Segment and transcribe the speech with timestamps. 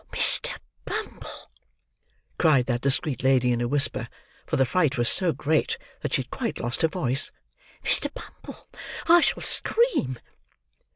[0.11, 0.57] "Mr.
[0.83, 1.51] Bumble!"
[2.39, 4.07] cried that discreet lady in a whisper;
[4.47, 7.31] for the fright was so great, that she had quite lost her voice,
[7.83, 8.11] "Mr.
[8.11, 8.67] Bumble,
[9.07, 10.17] I shall scream!"